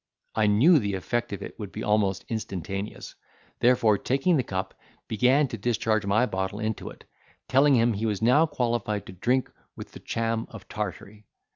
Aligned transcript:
I 0.33 0.47
knew 0.47 0.79
the 0.79 0.95
effect 0.95 1.31
of 1.31 1.43
it 1.43 1.59
would 1.59 1.71
be 1.71 1.83
almost 1.83 2.25
instantaneous; 2.27 3.13
therefore 3.59 3.99
taking 3.99 4.35
the 4.35 4.41
cup, 4.41 4.73
began 5.07 5.47
to 5.49 5.59
discharge 5.59 6.07
my 6.07 6.25
bottle 6.25 6.57
into 6.59 6.89
it, 6.89 7.03
telling 7.47 7.75
him 7.75 7.93
he 7.93 8.07
was 8.07 8.19
now 8.19 8.47
qualified 8.47 9.05
to 9.05 9.13
drink 9.13 9.51
with 9.75 9.91
the 9.91 9.99
Cham 9.99 10.47
of 10.49 10.67
Tartary. 10.67 11.27